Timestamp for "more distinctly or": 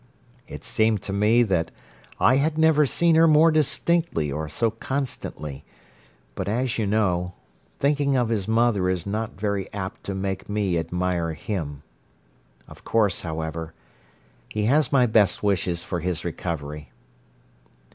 3.27-4.49